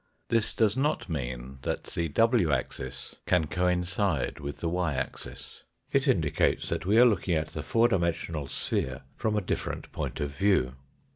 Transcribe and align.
This 0.29 0.55
does 0.55 0.75
not 0.75 1.09
mean 1.09 1.59
that 1.61 1.83
the 1.83 2.09
w 2.09 2.51
axis 2.51 3.17
can 3.27 3.45
coincide 3.45 4.39
with 4.39 4.57
the 4.57 4.67
y 4.67 4.95
axis. 4.95 5.63
It 5.91 6.07
indicates 6.07 6.69
that 6.69 6.87
we 6.87 6.97
are 6.97 7.05
looking 7.05 7.35
at 7.35 7.49
the 7.49 7.61
four 7.61 7.87
dimensional 7.87 8.47
sphere 8.47 9.03
from 9.15 9.35
a 9.35 9.41
different 9.41 9.91
point 9.91 10.19
of 10.19 10.31
view. 10.31 10.73